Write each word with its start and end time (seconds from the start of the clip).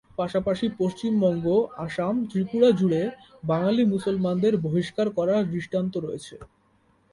পাশাপাশি 0.17 0.65
পশ্চিমবঙ্গ, 0.79 1.45
আসাম, 1.77 2.15
ত্রিপুরা 2.25 2.69
জুড়ে 2.71 3.01
বাঙালি 3.43 3.83
মুসলমানদের 3.85 4.53
বহিষ্কার 4.57 5.07
করার 5.09 5.43
দৃষ্টান্ত 5.51 5.93
রয়েছে। 5.97 6.35